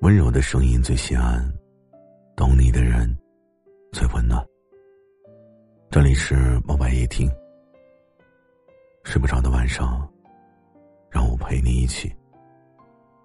[0.00, 1.46] 温柔的声音最心安，
[2.34, 3.14] 懂你的人
[3.92, 4.42] 最温暖。
[5.90, 7.30] 这里是猫白夜听，
[9.04, 10.10] 睡不着的晚上，
[11.10, 12.10] 让我陪你一起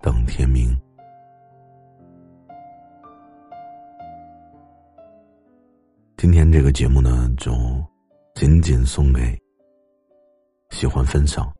[0.00, 0.74] 等天明。
[6.16, 7.52] 今天这个节目呢，就
[8.34, 9.38] 仅仅送给
[10.70, 11.52] 喜欢分享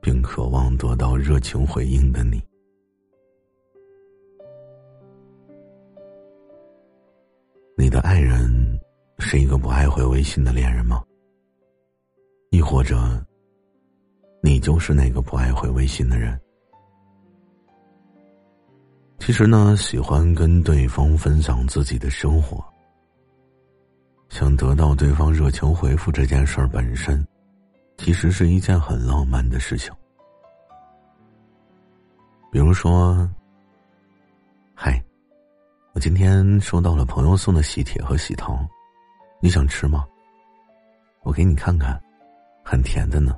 [0.00, 2.42] 并渴望得到热情回应的你。
[8.00, 8.80] 爱人
[9.18, 11.02] 是一个不爱回微信的恋人吗？
[12.50, 13.24] 亦或者，
[14.42, 16.38] 你就是那个不爱回微信的人？
[19.18, 22.64] 其实呢，喜欢跟对方分享自己的生活，
[24.28, 27.24] 想得到对方热情回复这件事儿本身，
[27.98, 29.92] 其实是一件很浪漫的事情。
[32.50, 33.28] 比如说，
[34.74, 35.00] 嗨。
[36.00, 38.66] 今天收到了朋友送的喜帖和喜糖，
[39.38, 40.06] 你想吃吗？
[41.24, 42.00] 我给你看看，
[42.64, 43.36] 很甜的呢。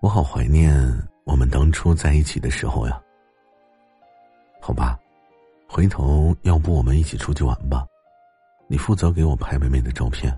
[0.00, 0.72] 我好怀念
[1.24, 3.02] 我们当初在一起的时候呀。
[4.60, 4.96] 好吧，
[5.66, 7.84] 回头要不我们一起出去玩吧，
[8.68, 10.32] 你负责给我拍美美的照片。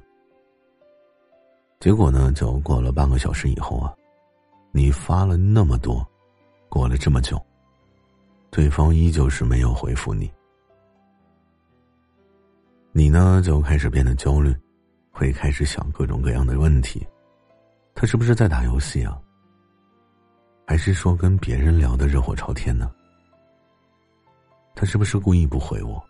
[1.80, 3.92] 结果呢，就过了半个小时以后啊，
[4.72, 6.02] 你发了那么多，
[6.70, 7.38] 过了这么久，
[8.50, 10.32] 对方依旧是没有回复你。
[12.94, 14.54] 你呢，就开始变得焦虑，
[15.10, 17.06] 会开始想各种各样的问题。
[17.94, 19.18] 他是不是在打游戏啊？
[20.66, 22.92] 还是说跟别人聊的热火朝天呢？
[24.74, 26.02] 他是不是故意不回我？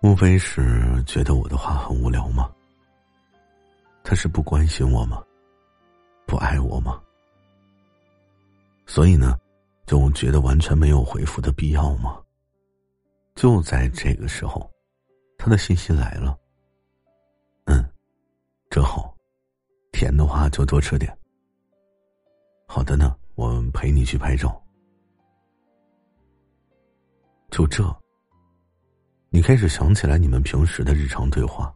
[0.00, 2.48] 莫非是觉得我的话很无聊吗？
[4.04, 5.20] 他是不关心我吗？
[6.28, 7.00] 不爱我吗？
[8.86, 9.36] 所以呢，
[9.84, 12.20] 就觉得完全没有回复的必要吗？
[13.34, 14.70] 就在这个时候。
[15.46, 16.36] 他的信息来了，
[17.66, 17.88] 嗯，
[18.68, 19.16] 真好，
[19.92, 21.16] 甜的话就多吃点。
[22.66, 24.60] 好的呢，我陪你去拍照。
[27.48, 27.84] 就这，
[29.30, 31.72] 你开始想起来你们平时的日常对话。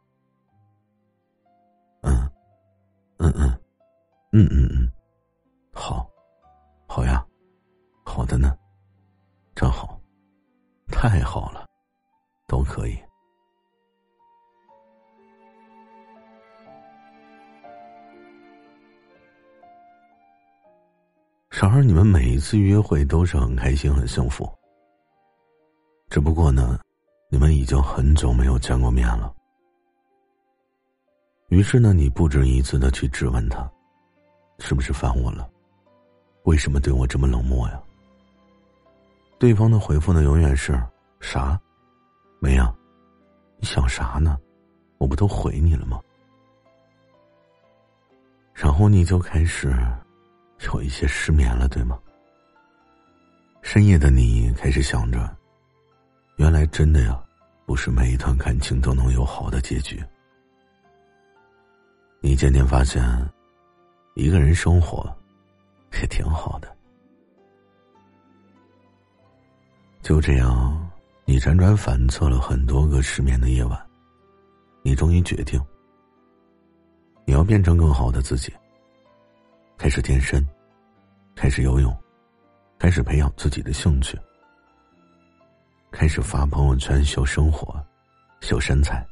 [2.02, 2.28] 嗯，
[3.18, 3.56] 嗯嗯，
[4.32, 4.90] 嗯嗯嗯，
[5.72, 6.10] 好，
[6.88, 7.24] 好呀，
[8.04, 8.52] 好的呢，
[9.54, 9.96] 真好，
[10.88, 11.68] 太好了，
[12.48, 12.98] 都可以。
[21.60, 24.50] 然而，你们每一次约会都是很开心、很幸福。
[26.08, 26.80] 只不过呢，
[27.28, 29.30] 你们已经很久没有见过面了。
[31.48, 33.70] 于是呢，你不止一次的去质问他，
[34.58, 35.46] 是不是烦我了？
[36.44, 37.78] 为什么对我这么冷漠呀？
[39.38, 40.82] 对方的回复呢，永远是
[41.20, 41.60] 啥？
[42.40, 42.74] 没呀？
[43.58, 44.38] 你想啥呢？
[44.96, 46.00] 我不都回你了吗？
[48.54, 49.76] 然后你就开始。
[50.66, 51.98] 有一些失眠了，对吗？
[53.62, 55.36] 深夜的你开始想着，
[56.36, 57.22] 原来真的呀，
[57.66, 60.02] 不是每一段感情都能有好的结局。
[62.20, 63.02] 你渐渐发现，
[64.14, 65.10] 一个人生活
[65.94, 66.76] 也挺好的。
[70.02, 70.90] 就这样，
[71.24, 73.86] 你辗转反侧了很多个失眠的夜晚，
[74.82, 75.58] 你终于决定，
[77.24, 78.52] 你要变成更好的自己。
[79.80, 80.46] 开始健身，
[81.34, 81.90] 开始游泳，
[82.78, 84.14] 开始培养自己的兴趣，
[85.90, 87.82] 开始发朋友圈秀生活、
[88.42, 89.02] 秀身材，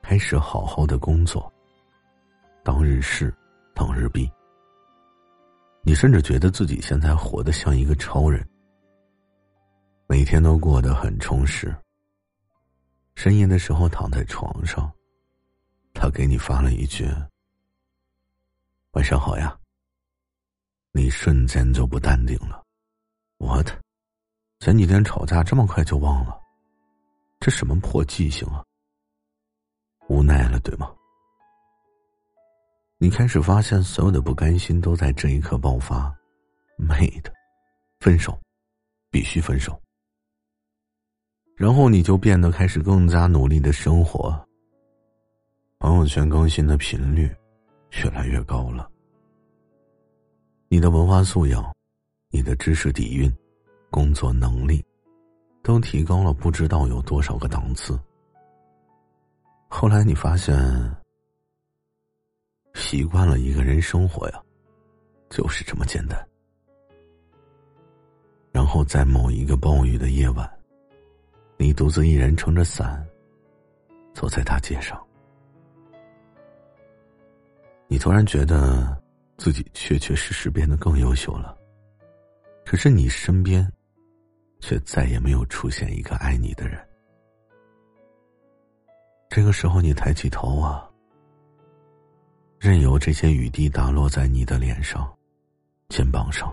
[0.00, 1.52] 开始好好的工作，
[2.64, 3.30] 当日事，
[3.74, 4.26] 当日毕。
[5.82, 8.42] 你甚至觉得自己现在活得像一个超人，
[10.06, 11.76] 每天都过得很充实。
[13.16, 14.90] 深夜的时候躺在床上，
[15.92, 17.06] 他给你发了一句。
[18.92, 19.58] 晚上好呀。
[20.92, 22.62] 你瞬间就不淡定了
[23.38, 23.66] ，，what？，
[24.58, 26.38] 前几天吵架这么快就忘了，
[27.40, 28.62] 这什么破记性啊？
[30.08, 30.92] 无奈了，对吗？
[32.98, 36.14] 你开始发现所有的不甘心都在这一刻爆发，
[36.76, 37.32] 妹的，
[38.00, 38.38] 分手，
[39.10, 39.80] 必须分手。
[41.56, 44.46] 然后你就变得开始更加努力的生活，
[45.78, 47.34] 朋友圈更新的频率。
[47.98, 48.90] 越来越高了。
[50.68, 51.74] 你的文化素养、
[52.30, 53.30] 你的知识底蕴、
[53.90, 54.82] 工作能力，
[55.62, 57.98] 都提高了不知道有多少个档次。
[59.68, 60.54] 后来你发现，
[62.74, 64.42] 习惯了一个人生活呀，
[65.28, 66.28] 就是这么简单。
[68.50, 70.50] 然后在某一个暴雨的夜晚，
[71.56, 73.06] 你独自一人撑着伞，
[74.14, 75.02] 走在大街上，
[77.92, 78.98] 你突然觉得
[79.36, 81.54] 自己确确实实变得更优秀了。
[82.64, 83.70] 可是你身边，
[84.60, 86.80] 却再也没有出现一个爱你的人。
[89.28, 90.90] 这个时候，你抬起头啊，
[92.58, 95.06] 任由这些雨滴打落在你的脸上、
[95.90, 96.50] 肩膀上。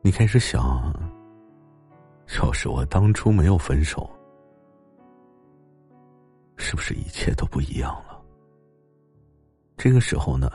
[0.00, 0.90] 你开始想：
[2.38, 4.08] 要是我当初没有分手，
[6.56, 8.07] 是不是一切都不一样了？
[9.78, 10.50] 这个时候呢，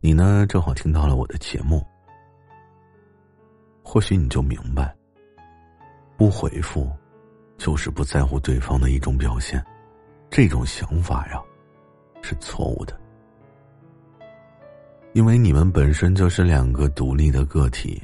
[0.00, 1.82] 你呢正好听到了我的节目。
[3.82, 4.94] 或许你就明白，
[6.18, 6.92] 不回复，
[7.56, 9.64] 就是不在乎对方的一种表现。
[10.30, 11.42] 这种想法呀，
[12.20, 13.00] 是错误的。
[15.14, 18.02] 因为你们本身就是两个独立的个体，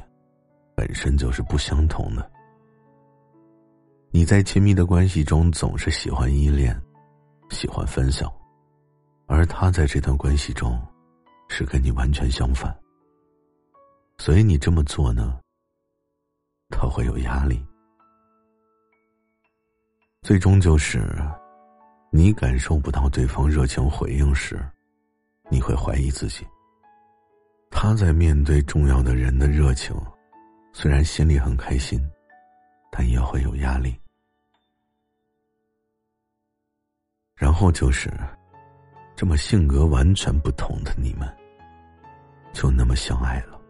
[0.75, 2.31] 本身就是不相同的。
[4.11, 6.81] 你在亲密的关系中总是喜欢依恋，
[7.51, 8.33] 喜欢分享，
[9.33, 10.77] 而他在这段关系中，
[11.49, 12.77] 是跟你完全相反。
[14.19, 15.39] 所以你这么做呢？
[16.69, 17.65] 他会有压力，
[20.23, 21.01] 最终就是，
[22.11, 24.61] 你感受不到对方热情回应时，
[25.49, 26.45] 你会怀疑自己。
[27.71, 29.95] 他在面对重要的人的热情，
[30.73, 32.01] 虽然心里很开心，
[32.91, 33.97] 但也会有压力。
[37.37, 38.13] 然后就是，
[39.21, 41.31] 这么性格完全不同的你们，
[42.55, 43.61] 就那么相爱了。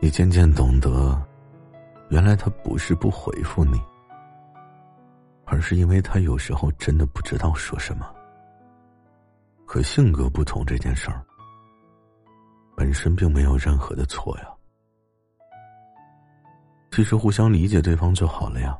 [0.00, 1.16] 你渐渐懂得，
[2.08, 3.80] 原来他不是不回复你，
[5.44, 8.12] 而是因为他有时候真的不知道说什么。
[9.64, 11.24] 可性格不同这件事儿，
[12.76, 14.48] 本身并没有任何的错呀。
[16.90, 18.76] 其实互相理解对方就好了呀。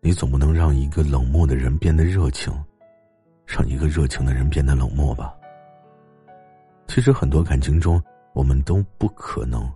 [0.00, 2.52] 你总不能让一个冷漠的人变得热情，
[3.46, 5.34] 让一个热情的人变得冷漠吧？
[6.86, 8.02] 其实很多感情中，
[8.32, 9.70] 我们都不可能。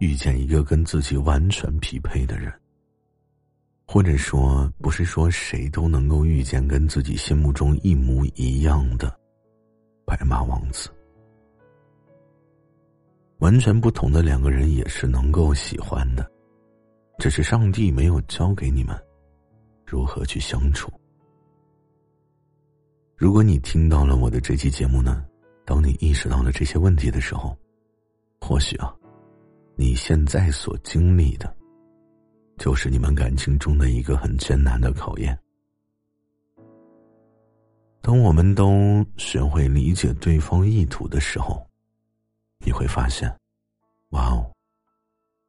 [0.00, 2.52] 遇见一个跟自己完全匹配的人，
[3.86, 9.16] 或者说，不是说谁都能够遇见跟自己心目中一模一样的
[10.04, 10.90] 白马王子。
[13.38, 16.28] 完全不同的两个人也是能够喜欢的，
[17.18, 19.00] 只是上帝没有教给你们
[19.94, 20.90] 如何去相处。
[23.14, 25.24] 如果你听到了我的这期节目呢，
[25.64, 27.56] 当你意识到了这些问题的时候，
[28.40, 28.92] 或许啊。
[29.76, 31.52] 你现在所经历的，
[32.58, 35.36] 就是你们感情中的一个很艰难的考验。
[38.00, 41.64] 当我们都学会理解对方意图的时候，
[42.64, 43.32] 你会发现，
[44.10, 44.50] 哇哦，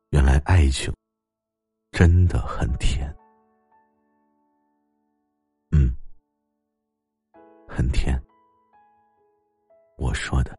[0.09, 0.93] 原来爱情
[1.91, 3.15] 真的很甜，
[7.85, 8.19] 很甜。
[9.95, 10.57] 我说的。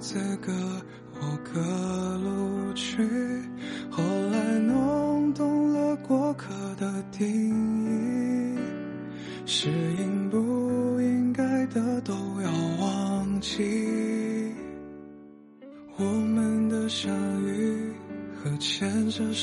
[0.00, 0.52] 资格
[1.14, 1.58] 或可
[2.18, 3.02] 录取，
[3.90, 7.26] 后来弄懂了过客的定
[7.86, 8.58] 义，
[9.46, 9.70] 是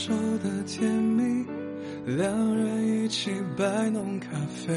[0.03, 0.11] 手
[0.43, 1.45] 的甜蜜，
[2.07, 4.73] 两人一起摆弄咖啡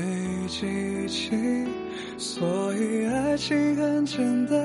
[0.46, 1.30] 机器，
[2.18, 4.58] 所以爱情很简单。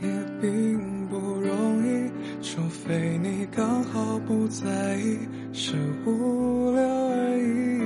[0.00, 0.08] 也
[0.40, 2.10] 并不容易，
[2.40, 5.18] 除非你刚好不在意，
[5.52, 5.74] 是
[6.06, 7.77] 无聊而已。